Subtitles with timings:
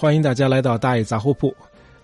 [0.00, 1.52] 欢迎大家来到大爷杂货铺。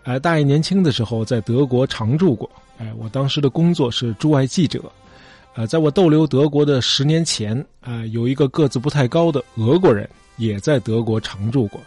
[0.02, 2.50] 哎，大爷年轻的时候在德国常住过。
[2.76, 4.82] 哎，我当时的工作是驻外记者。
[5.54, 11.80] 呃，在我逗留德国的十年前，啊，有一个个子不太高的俄国人也在德国常住过。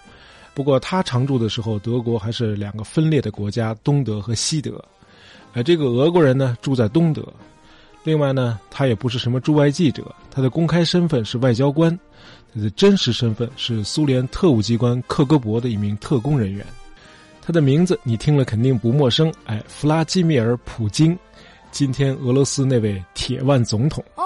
[0.53, 4.81] 不过他常住的时候，德国还是两个分裂的国家，东德和西德。
[5.51, 7.21] 呃，这个俄国人呢住在东德。
[8.07, 11.93] 另外呢，他也不是什么驻外记者，他的公开身份是外交官，
[12.55, 16.65] 他的真实身份是苏联特务机关克格勃的一名特工人员。
[17.41, 21.19] 他的名字你听了肯定不陌生，哎，弗拉基米尔·普京，
[21.69, 24.01] 今天俄罗斯那位铁腕总统。
[24.15, 24.23] 哦，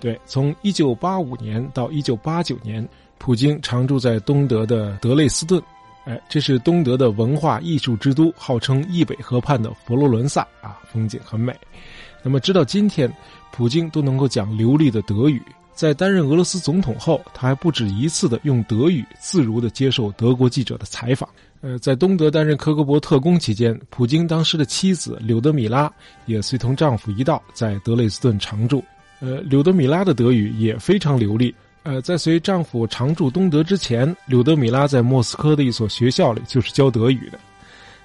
[0.00, 2.84] 对，从一九八五年到一九八九年，
[3.16, 5.62] 普京常住在东德的德累斯顿。
[6.04, 11.56] 哎，这是东德的文化艺术之都，号称易北河畔的佛罗伦萨啊，风景很美。
[12.24, 13.12] 那么，直到今天，
[13.52, 15.40] 普京都能够讲流利的德语。
[15.74, 21.28] 在担任俄罗斯总统后，他还不止一次的用德语自如的接受德国记者的采访。
[21.60, 25.92] 呃，在东德担任科格勃特工期间，普京当时的妻子柳德米拉
[26.26, 28.84] 也随同丈夫一道在德累斯顿常住。
[29.20, 31.52] 呃，柳德米拉的德语也非常流利。
[31.82, 37.38] 呃，在随丈夫常驻东德之前，柳德米拉在莫斯科的一所学校里就是教德语的。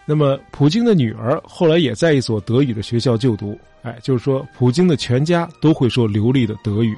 [0.05, 3.55] 那么，普京的女儿后来也在一所德语的学校就读。
[3.81, 6.97] 哎，就是说，普京的全家都会说流利的德语。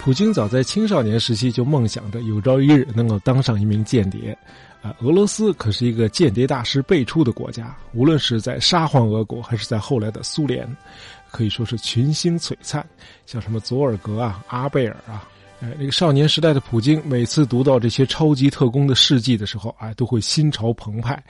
[0.00, 4.36] 普京早在青少年时期就梦想着有朝一日能够当上一名间谍。
[4.82, 10.68] 啊，俄罗斯可是一个间谍大师辈出的国家，无论是在沙皇俄国，还是在后来的苏联，
[11.30, 12.86] 可以说是群星璀璨。
[13.24, 15.26] 像什么佐尔格啊、阿贝尔啊。
[15.64, 21.24] 哎，那个少年时代的普京，每次读到这些超级特工的事迹的时候，哎，都会心潮澎湃。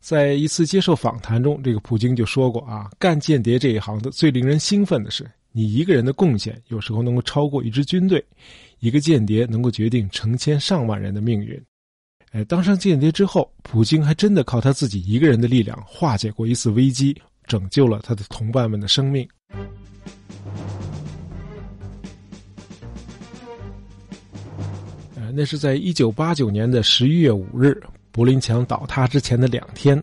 [0.00, 8.24] 在一次接受访谈中，这个普京就说过啊，干间谍这一行的最令人兴奋的是，你一个人的贡献有时候能够超过一支军队，
[8.78, 11.62] 一个间谍能够决定成千上万人的命运。
[12.32, 17.14] 哎，当上间谍之后，普京还真的靠他自己一个人的力量化解过一次危机，
[17.46, 19.28] 拯救了他的同伴们的生命。
[25.36, 27.78] 那是在一九八九年的十一月五日，
[28.10, 30.02] 柏林墙倒塌之前的两天。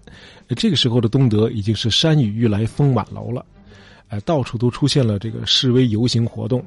[0.55, 3.43] 这个时候的东德已经是山雨欲来风满楼了，
[4.09, 6.63] 呃，到处都出现了这个示威游行活动。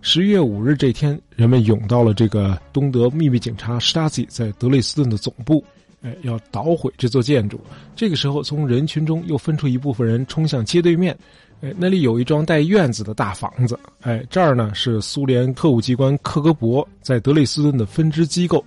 [0.00, 5.64] 十一月五日这天，人们涌到了这个东德秘密警察 Stasi 在德累斯顿的总部，
[6.04, 7.58] 哎，要捣毁这座建筑。
[7.96, 11.16] 这个时候，从人群中又分出一部分人冲向街对面。
[11.62, 13.78] 哎，那里有一幢带院子的大房子。
[14.02, 18.62] 哎，这儿呢是苏联特务机关克格勃在德累斯顿的分支机构。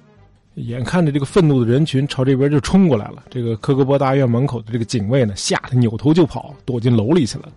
[0.56, 7.48] 眼看着这个愤怒的人群朝这边就冲过来了，这个克格勃大院门口的这个警卫呢，吓得扭头就跑，躲进楼里去了。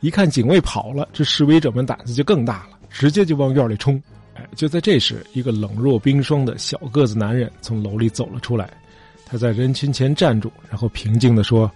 [0.00, 4.02] 一看警卫跑了，这示威者们胆子就更大了，直接就往院里冲。
[4.34, 8.72] 哎，就在这时，一个冷若冰霜的小个子男人从楼里走了出来，
[9.32, 11.70] 他在人群前站住，然后平静地说：“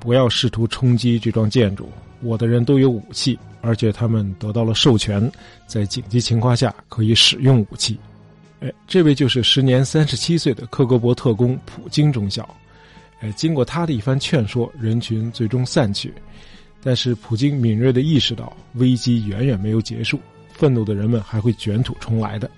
[0.00, 1.86] 不要试图冲击这幢建筑。”
[2.24, 5.30] 我的人都有武器，而且他们得到了授权，
[5.66, 7.98] 在紧急情况下可以使用武器。
[8.60, 12.48] 哎，这位就是时年三十七岁的克格勃特工普京中校。
[13.20, 16.14] 哎，经过他的一番劝说，人群最终散去。
[16.82, 20.18] 但是普京敏锐地意识到，危机远远没有结束，
[20.50, 22.50] 愤怒的人们还会卷土重来的。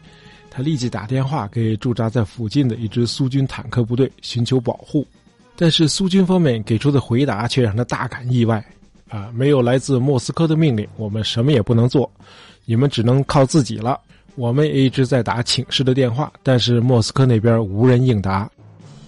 [0.58, 5.06] 他立即打电话给驻扎在附近的一支苏军坦克部队寻求保护，
[5.54, 8.64] 但是苏军方面给出的回答却让他大感意外。
[9.08, 12.10] 啊，没有来自莫斯科的命令，我们什么也不能做，
[12.64, 14.00] 你们只能靠自己了。
[14.34, 18.50] 我们也一直在打请示的电话，但是莫斯科那边无人应答。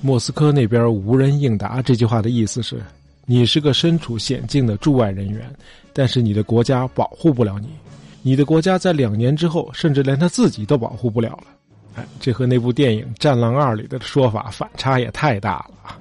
[0.00, 2.80] 莫斯科那边无人应答这句话的意思是，
[3.26, 5.52] 你是个身处险境的驻外人员，
[5.92, 7.70] 但是你的国家保护不了你，
[8.22, 11.44] 你的国家在两年之后，甚至连他自己都保护不了了。
[11.94, 15.98] 哎，这和那部电影《战狼二》里的说法反差也太大了啊！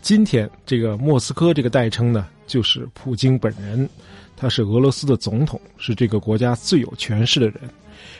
[0.00, 2.28] 今天这个莫斯科这个代称呢？
[2.46, 3.88] 就是普京本人，
[4.36, 7.58] 他是俄罗斯的总统，是这个国家最有权势的人。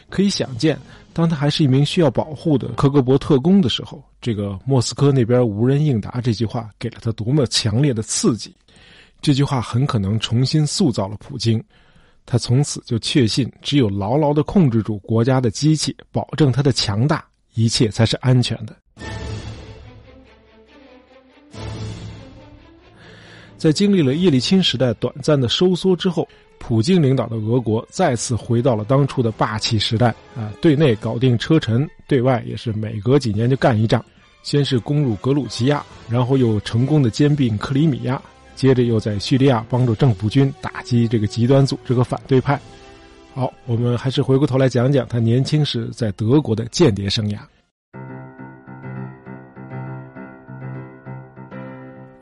[0.09, 0.79] 可以想见，
[1.13, 8.55] 当他还是一名需要保护的科格勃特工的时候，这个莫斯科那边无人应答这句话给了他多么强烈的刺激。
[9.21, 11.63] 这句话很可能重新塑造了普京，
[12.27, 17.25] 他从此就确信，只有牢牢的控制住国家的机器，保证它的强大，
[17.55, 18.75] 一切才是安全的。
[23.57, 26.29] 在经历了叶利钦时代短暂的收缩之后，
[26.59, 30.53] 普京领导的俄国再次回到了当初的霸气时代啊！
[30.61, 34.05] 对内搞定车臣，对外也是每隔几年就干一仗。
[34.43, 38.21] 先是攻入格鲁吉亚，然后又成功的兼并克里米亚，
[38.55, 42.61] 接着又在叙利亚帮助政府军打击这个极端组织和反对派。
[43.35, 47.39] 好，我们还是回过头来讲讲他年轻时在德国的间谍生涯。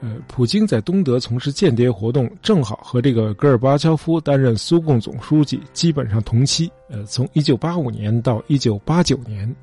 [0.01, 6.71] 呃，普京在东德从事间谍活动，正好和这个戈尔巴乔夫担任苏共总书记基本上同期。
[6.89, 9.55] 呃，从一九八五年到一九八九年。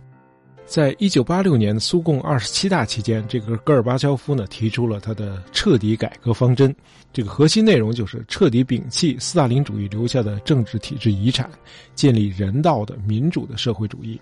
[0.69, 6.74] 在一九八六年苏共二十七大期间，这个戈尔巴乔夫呢提出了他的彻底改革方针。
[7.12, 11.50] 这个核心内容就是彻底摒弃斯大林主义留下的政治体制遗产，
[11.95, 14.21] 建立人道的民主的社会主义。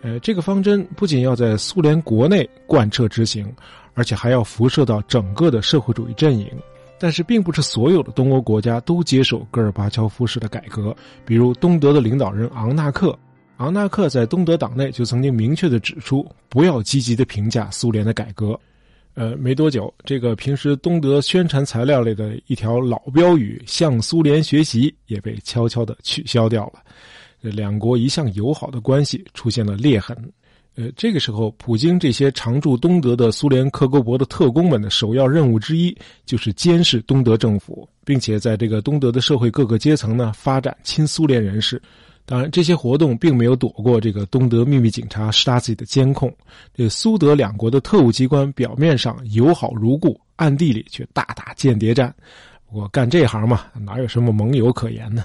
[0.00, 3.46] 呃，这个方针不仅要在苏联国内贯彻执行，
[3.92, 6.48] 而且还要辐射到整个的社会主义阵营。
[6.98, 13.16] 但是，并不是所有的东欧国家都接受戈尔巴乔夫式的改革，比如东德的领导人昂纳克。
[13.58, 18.58] 昂纳克在东德党内就曾经明确的指出，不要积极的评价苏联的改革。
[19.14, 26.74] 呃，没多久，这个平时东德宣传材料里的一条老标语“向苏联学习”也被悄悄的取消掉了。
[27.40, 30.16] 两国一向友好的关系出现了裂痕。
[30.76, 35.92] 呃，这个时候，普京这些常驻东德的苏联克格勃的特工们的首要任务之一，
[36.24, 41.82] 就是监视东德政府，并且在这个东德的社会各个阶层呢，发展亲苏联人士。
[42.30, 46.30] 当然，这些活动并没有躲过这个东德秘密警察施塔西的监控。
[46.74, 52.14] 这苏德两国的特务机关表面上友好如故，暗地里却大打间谍战。
[52.70, 55.24] 我干这行嘛，哪有什么盟友可言呢？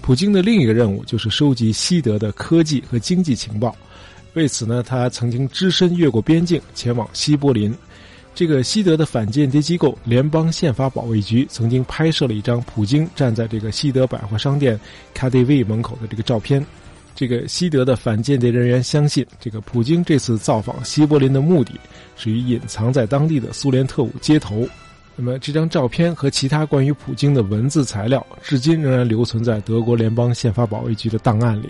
[0.00, 3.76] 普京的另一个任务就是收集西德的科技和经济情报。
[4.32, 7.74] 为此呢，他曾经只身越过边境，前往西柏林。
[8.34, 14.78] 这个西德的反间谍机构联邦宪法保卫局曾经拍摄了一张普京站在这个西德百货商店
[15.14, 16.64] KTV 门口的这个照片。
[17.16, 21.72] 这个西德的反间谍人员相信，这个普京这次造访西柏林的目的
[22.14, 24.68] 是与隐藏在当地的苏联特务接头。
[25.16, 31.68] 那么这张照片和其他关于普京的文字材料，至今仍然留存在德国联邦宪法保卫局的档案里。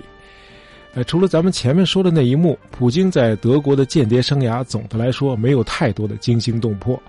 [0.94, 7.00] 呃，除了咱们前面说的那一幕，普京在德国的间谍生涯总的来说没有太多的惊心动魄。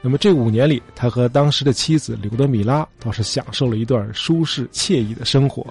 [0.00, 5.66] 那么这五年里，他和当时的妻子柳德米拉倒是享受了一段舒适惬意的生活。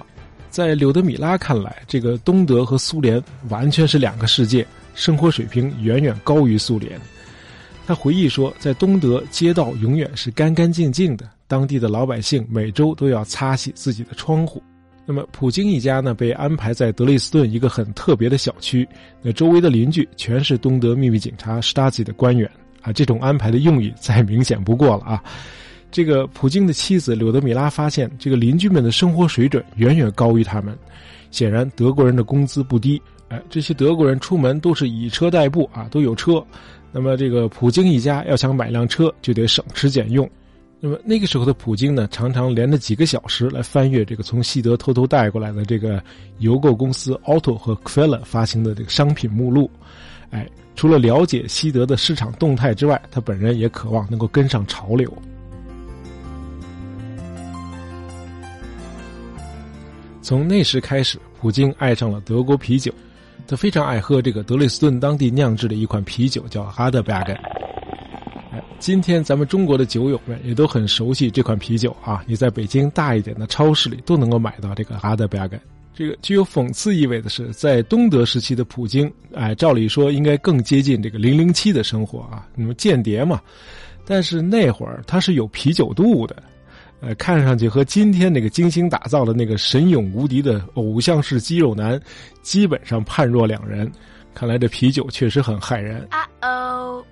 [0.49, 4.65] 在柳德米拉看来，这个东德和苏联完全是两个世界，
[4.95, 6.99] 生活水平远远高于苏联。
[7.85, 14.61] 他回忆说，在东德，街道永远是干干净净的，当地的老百姓每周都要擦洗自己的窗户。
[15.09, 18.85] 那么，普京一家呢被安排在德累斯顿一个很特别的小区，
[19.21, 22.51] 那周围的邻居全是东德秘密警察施塔吉的官员
[22.81, 22.91] 啊。
[22.91, 25.23] 这种安排的用意再明显不过了啊。
[25.89, 30.77] 这个普京的妻子柳德米拉发现，这个邻居们的生活水准远远高于他们。
[31.31, 36.45] 显然，德国人的工资不低，哎，这些德国人出门都是以车代步啊，都有车。
[36.91, 40.29] 那么，这个普京一家要想买辆车，就得省吃俭用。
[40.79, 46.01] 那么那个时候的普京呢，常常连着几个小时来翻阅这个从西德偷偷带过来的这个
[46.37, 49.69] 邮购公司 Auto 和 Quella 发行的这个商品目录。
[50.29, 55.11] 哎，除了了解西德的市场动态之外，他本人也渴望能够跟上潮流。
[60.21, 62.93] 从那时开始，普京爱上了德国啤酒，
[63.47, 67.56] 他非常爱喝这个德累斯顿当地酿制的一款啤酒，叫 h a d e b e r g
[68.79, 72.23] 今天咱们中国的酒友们也都很熟悉这款啤酒啊！
[72.27, 75.57] 你在北京大一点的超市里都能够买到这个阿德贝格。
[75.93, 83.41] 这个具有讽刺意味的是，在东德时期的普京，哎，照理说应该更接近这个零零七的生活啊，那么间谍嘛。
[84.05, 86.35] 但是那会儿他是有啤酒肚的，
[87.01, 91.99] 呃，看上去和今天那个精心打造的那个神勇无敌的偶像式肌肉男，
[92.43, 93.91] 基本上判若两人。
[94.35, 96.07] 看来这啤酒确实很害人。
[96.11, 97.03] 啊哦。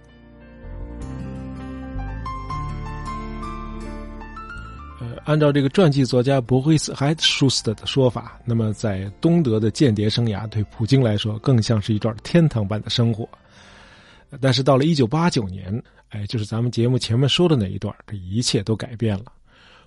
[5.26, 13.28] 按照这个传记作家博伊斯·海舒斯特的说法，那么在东德的间谍生涯对普京来说更像是一段天堂般的生活。
[14.40, 19.26] 但是到了1989年，哎，就是咱们节目前面说的那一段，这一切都改变了。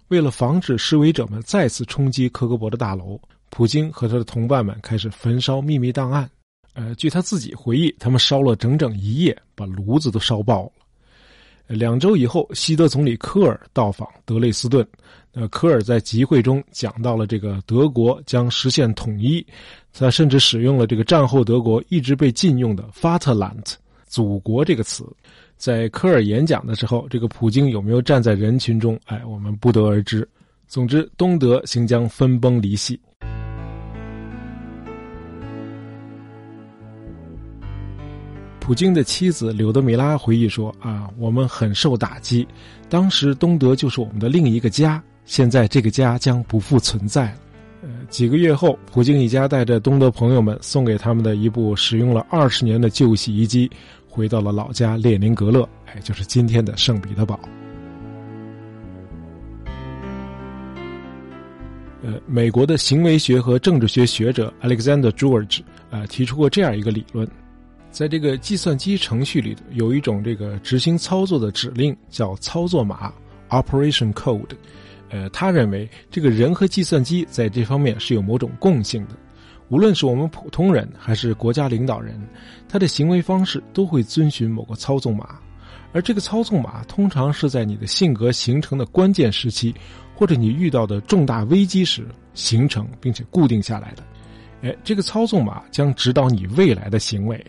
[0.09, 6.29] 为了防止示威者们再次冲击科格勃的大楼，普京和他的同伴们开始焚烧秘密档案。
[6.73, 10.73] 呃，据他自己回忆，他们烧了整整一夜，把炉子都烧爆了。
[11.69, 14.87] 两周以后，西德总理科尔到访德累斯顿。
[15.33, 19.47] 呃，科尔在集会中讲到了这个德国将实现统一，
[19.93, 23.75] 他甚至使用了这个战后德国一直被禁用的 “Faterland”
[24.07, 25.05] 祖国这个词。
[25.57, 28.99] 在科尔演讲的时候，这个普京有没有站在人群中？
[29.05, 30.27] 哎，我们不得而知。
[30.67, 32.99] 总之，东德行将分崩离析。
[38.69, 42.47] 普京的妻子柳德米拉回忆说：“啊，我们很受打击，
[42.91, 47.39] 当时东德就是我们的另一个家，现在这个家将不复存在了。”
[47.81, 53.71] 呃，几个月后，普京一家带着东德朋友们送给他们的一部使用了二十年的旧洗衣机，
[54.07, 57.41] 回到了老家列宁格勒，哎，就是今天的圣彼得堡。
[62.03, 65.61] 呃，美国的行为学和政治学学者 Alexander George
[65.91, 67.27] 啊提出过这样一个理论，
[67.91, 73.13] 在这个计算机程序里头有一种这个执行操作的指令叫操作码
[73.49, 74.57] （Operation Code）。
[75.11, 79.17] 呃，他认为这个人和计算机在这方面是有某种共性的，
[79.71, 82.21] 无论是我们普通人还是国家领导人，
[82.69, 85.41] 他的行为方式都会遵循某个操纵码，
[85.95, 89.75] 而这个操纵码通常是在你的性格形成的关键时期，
[90.15, 94.05] 或者你遇到的重大危机时形成并且固定下来的。
[94.61, 97.43] 哎，这个操纵码将指导你未来的行为。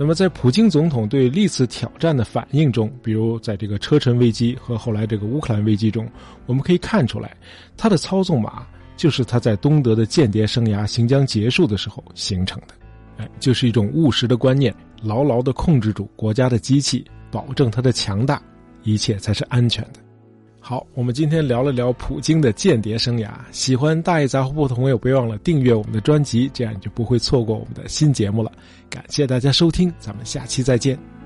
[0.00, 6.08] 那么，在普京总统对历次挑战的反应中，比如在这个车臣危机和后来这个乌克兰危机中，
[6.46, 7.36] 我们可以看出来，
[7.76, 8.64] 他的操纵码
[8.96, 12.74] 就是他在东德的间谍生涯行将结束的时候形成的，
[13.16, 18.40] 哎，就是一种务实的观念，牢牢的控制住国家的机器，保证它的强大，
[18.84, 20.07] 一切才是安全的。
[20.68, 23.30] 好，我们今天聊了聊普京的间谍生涯。
[23.52, 28.52] 喜欢大爷杂货铺的朋友，别忘了订阅我们的专辑，这样你就不会错过我们的新节目了。
[28.90, 31.17] 感谢大家收听，咱们下期再见。